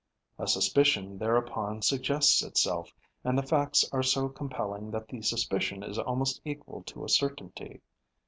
[0.39, 2.91] A suspicion thereupon suggests itself;
[3.23, 7.81] and the facts are so compelling that the suspicion is almost equal to a certainty.